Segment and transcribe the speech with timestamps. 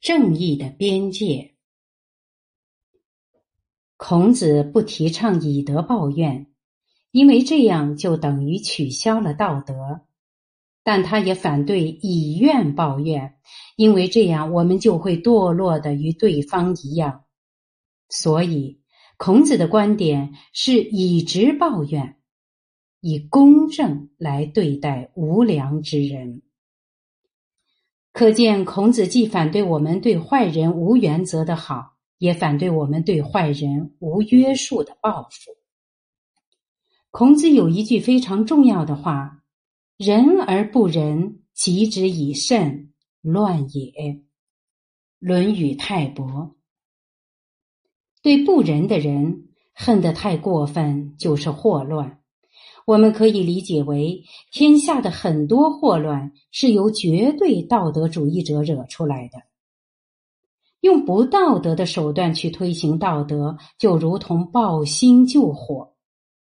[0.00, 1.54] 正义的边界。
[3.98, 6.46] 孔子不提倡以德报怨，
[7.10, 9.74] 因为这样就等于取消了道德；
[10.82, 13.34] 但他也反对以怨报怨，
[13.76, 17.24] 因为这样我们就会堕落的与对方一样。
[18.08, 18.80] 所以，
[19.18, 22.16] 孔子的观点是以直报怨，
[23.00, 26.40] 以公正来对待无良之人。
[28.12, 35.52] 可见，孔子既反对我们对坏人无原则的好，也反对我们对坏人无约束的报复。
[37.10, 39.42] 孔子有一句非常重要的话
[39.96, 43.92] ：“仁而不仁，及之以慎，乱也。”
[45.18, 46.26] 《论语·泰伯》。
[48.22, 52.19] 对不仁的人恨得太过分，就是祸乱。
[52.86, 59.42] 我们可以理解为，天下的很多祸乱是由绝对道德主义者惹出来的。
[60.80, 65.94] 用不道德的手段去推行道德，就如同抱薪救火；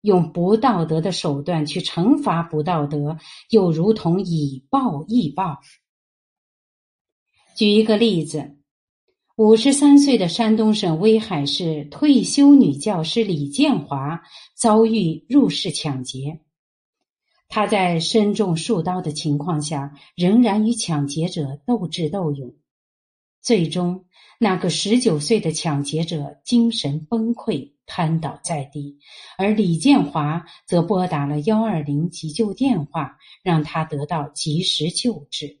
[0.00, 3.16] 用不道德的手段去惩罚不道德，
[3.50, 5.60] 又如同以暴易暴。
[7.56, 8.56] 举一个例子，
[9.36, 14.22] 五十三岁的山东省威海市退休女教师李建华
[14.54, 16.38] 遭遇入室抢劫。
[17.48, 22.54] 他在身中数刀的情况下，仍然与抢劫者斗智斗勇。
[23.42, 24.04] 最终，
[24.38, 29.00] 那个十九岁的抢劫者精神崩溃，瘫倒在地，
[29.36, 35.58] 而李建华则拨打了幺二零急救电话，让他得到及时救治。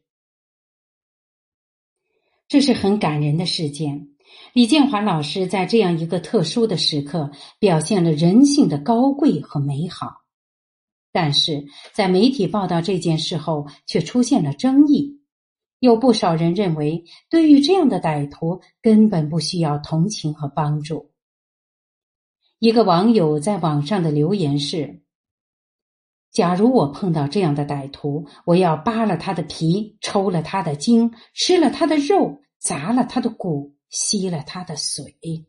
[2.54, 4.10] 这是很感人的事件。
[4.52, 10.22] 李建华老师在这样一个特殊的时刻，表现了人性的高贵和美好。
[11.10, 15.20] 但是在媒体报道这件事后，却出现了争议。
[15.80, 21.10] 有不少人认为，对于这样的歹徒，根本不需要同情和帮助。
[22.60, 25.02] 一个网友在网上的留言是
[26.30, 35.44] ：“假如我碰到这样的歹徒，我要扒了他的皮，抽了他的筋，吃了他的肉，砸了他的骨，吸了他的髓。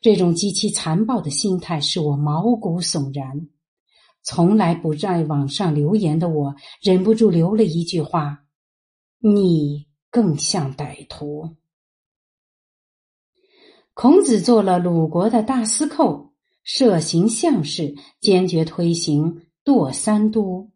[0.00, 3.48] 这种极其残暴的心态，使我毛骨悚然。”
[4.28, 8.44] 从来不在网上留言的我，忍不住留了一句话
[9.22, 11.54] ：“你更像歹徒。”
[13.94, 16.32] 孔子做了鲁国的大司寇，
[16.64, 20.72] 设行相事，坚决推行堕三都。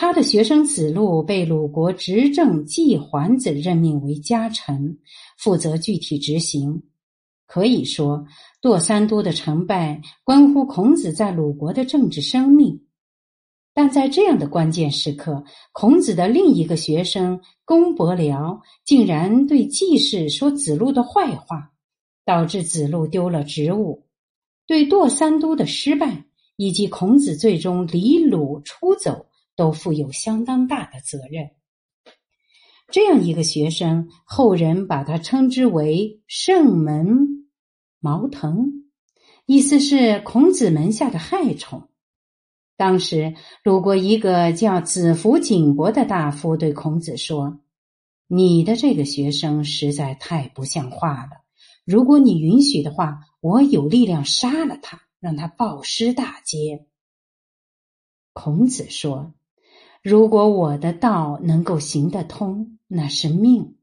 [0.00, 4.96] 他的学生子路被鲁国执政季桓子任命为家臣，
[5.36, 6.84] 负责具体执行。
[7.48, 8.24] 可以说，
[8.62, 12.84] 堕三都的成败关乎孔子在鲁国的政治生命。
[13.74, 15.42] 但在这样的关键时刻，
[15.72, 21.72] 孔子的另一个学生公伯僚竟然对季氏说子路的坏话，
[22.24, 24.06] 导致子路丢了职务。
[24.64, 29.26] 对堕三都的失败以及孔子最终离鲁出走，
[29.58, 31.50] 都负有相当大的责任。
[32.90, 37.46] 这样一个学生，后人把他称之为圣门。
[38.00, 38.84] 毛腾，
[39.44, 41.88] 意思是孔子门下的害虫。
[42.76, 47.58] 当时鲁国一个叫子服景伯的大夫对孔子说
[48.28, 51.42] ：“你的这个学生实在太不像话了。
[51.84, 56.86] 如果你允许的话，我有力量杀了他，让他暴尸大街。”
[58.32, 59.34] 孔子说
[60.02, 63.74] ：“如果我的道能够行得通，那是命；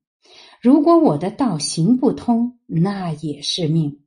[0.61, 4.01] 如果我的道行不通，那也是命。”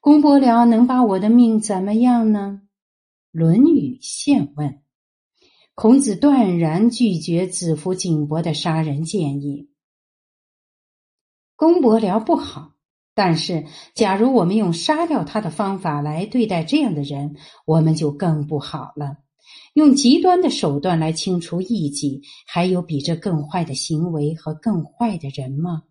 [0.00, 2.60] 公伯僚能把我的命怎么样呢？
[3.30, 4.68] 《论语·现问》。
[5.74, 9.70] 孔子断然拒绝子服景伯的杀人建议。
[11.56, 12.74] 公伯僚不好，
[13.14, 19.23] 但是假如我们用杀掉他的方法来对待这样的人，我们就更不好了。
[19.74, 25.82] 用极端的手段来清除异己，还有比这更坏的行为和更坏的人吗？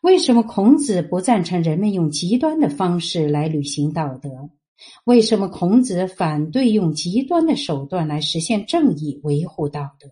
[0.00, 4.50] 为什么孔子不赞成人们用极端的方式来履行道德？
[5.04, 10.10] 为什么孔子反对用极端的手段来实现正义、维护道德？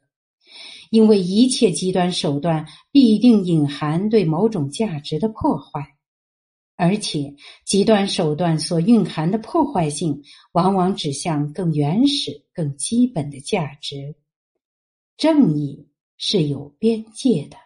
[0.91, 5.97] 因为一切极端手段必定隐含对某种价值的破坏，
[6.81, 7.35] 而且
[7.67, 10.23] 极端手段所蕴含的破坏性，
[10.53, 14.17] 往往指向更原始、更基本的价值。
[15.19, 17.59] 正义是有边界的。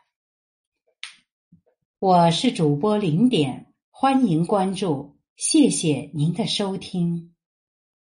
[2.01, 7.34] 我是主播零点，欢迎关注，谢谢您的收听。